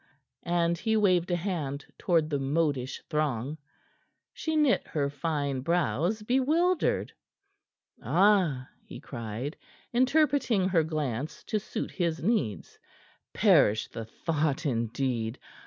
And 0.47 0.79
he 0.79 0.97
waved 0.97 1.29
a 1.29 1.35
hand 1.35 1.85
toward 1.99 2.31
the 2.31 2.39
modish 2.39 3.03
throng. 3.07 3.59
She 4.33 4.55
knit 4.55 4.87
her 4.87 5.11
fine 5.11 5.61
brows, 5.61 6.23
bewildered. 6.23 7.13
"Ah!" 8.01 8.67
he 8.83 8.99
cried, 8.99 9.55
interpreting 9.93 10.69
her 10.69 10.81
glance 10.81 11.43
to 11.43 11.59
suit 11.59 11.91
his 11.91 12.19
ends, 12.19 12.79
"perish 13.33 13.89
the 13.89 14.05
thought, 14.05 14.65
indeed! 14.65 15.37